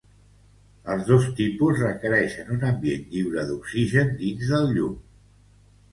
Els 0.93 1.03
dos 1.09 1.27
tipus 1.39 1.83
requerixen 1.83 2.49
un 2.57 2.65
ambient 2.71 3.07
lliure 3.15 3.47
d'oxigen 3.51 4.13
dins 4.23 4.55
del 4.55 4.69
llum. 4.79 5.01